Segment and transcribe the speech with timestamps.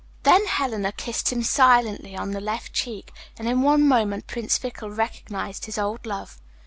[0.23, 4.89] Then Helena kissed him silently on the left cheek, and in one moment Prince Fickle
[4.89, 6.41] recognized his old love.